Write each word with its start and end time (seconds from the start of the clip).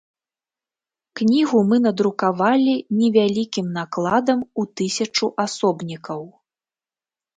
Кнігу 1.19 1.59
мы 1.73 1.79
надрукавалі 1.83 2.73
невялікім 3.01 3.67
накладам 3.77 4.39
у 4.63 4.69
тысячу 4.81 5.25
асобнікаў. 5.45 6.21